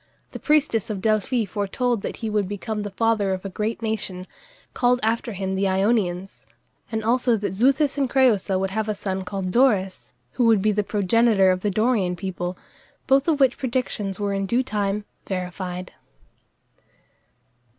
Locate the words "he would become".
2.25-2.81